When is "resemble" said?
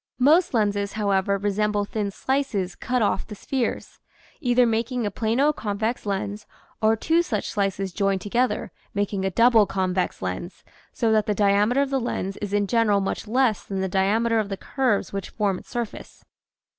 1.37-1.85